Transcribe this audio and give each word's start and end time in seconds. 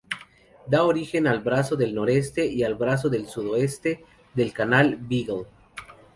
Da 0.65 0.83
origen 0.83 1.27
al 1.27 1.41
brazo 1.41 1.75
del 1.75 1.93
Noroeste 1.93 2.43
y 2.47 2.63
al 2.63 2.73
brazo 2.73 3.07
del 3.07 3.27
Sudoeste 3.27 4.03
del 4.33 4.51
canal 4.51 4.95
Beagle. 4.99 5.45